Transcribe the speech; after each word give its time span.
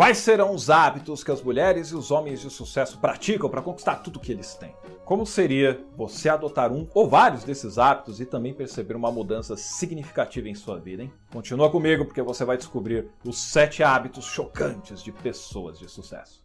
Quais 0.00 0.16
serão 0.16 0.54
os 0.54 0.70
hábitos 0.70 1.22
que 1.22 1.30
as 1.30 1.42
mulheres 1.42 1.88
e 1.88 1.94
os 1.94 2.10
homens 2.10 2.40
de 2.40 2.48
sucesso 2.48 2.96
praticam 2.98 3.50
para 3.50 3.60
conquistar 3.60 3.96
tudo 3.96 4.18
que 4.18 4.32
eles 4.32 4.54
têm? 4.54 4.74
Como 5.04 5.26
seria 5.26 5.78
você 5.94 6.30
adotar 6.30 6.72
um 6.72 6.88
ou 6.94 7.06
vários 7.06 7.44
desses 7.44 7.76
hábitos 7.76 8.18
e 8.18 8.24
também 8.24 8.54
perceber 8.54 8.96
uma 8.96 9.12
mudança 9.12 9.58
significativa 9.58 10.48
em 10.48 10.54
sua 10.54 10.78
vida, 10.78 11.02
hein? 11.02 11.12
Continua 11.30 11.70
comigo 11.70 12.06
porque 12.06 12.22
você 12.22 12.46
vai 12.46 12.56
descobrir 12.56 13.10
os 13.22 13.38
sete 13.38 13.82
hábitos 13.82 14.24
chocantes 14.24 15.02
de 15.02 15.12
pessoas 15.12 15.78
de 15.78 15.86
sucesso. 15.86 16.42